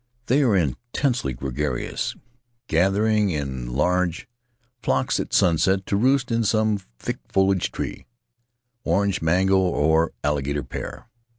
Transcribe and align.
They 0.25 0.41
are 0.41 0.55
intensely 0.55 1.33
gregarious, 1.33 2.15
gathering 2.65 3.29
in 3.29 3.71
large 3.71 4.27
flocks 4.81 5.19
at 5.19 5.31
sunset 5.31 5.85
to 5.85 5.95
roost 5.95 6.31
in 6.31 6.43
some 6.43 6.79
thick 6.97 7.19
foliaged 7.31 7.71
tree— 7.71 8.07
orange, 8.83 9.21
mango, 9.21 9.59
or 9.59 10.11
alligator 10.23 10.63
pear. 10.63 11.05